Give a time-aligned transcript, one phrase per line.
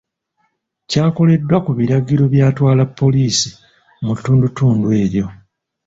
[0.89, 3.49] Kyakoleddwa ku biragiro by'atwala poliisi
[4.03, 5.25] mu ttundutundu eryo.